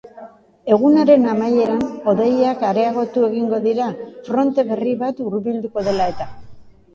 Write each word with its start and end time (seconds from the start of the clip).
Egunaren 0.75 1.27
amaieran 1.33 1.83
hodeiak 2.11 2.65
areagotu 2.69 3.27
egingo 3.27 3.61
dira, 3.67 3.91
fronte 4.31 4.67
berri 4.71 4.97
bat 5.05 5.23
hurbilduko 5.27 5.85
dela 5.91 6.11
eta. 6.15 6.29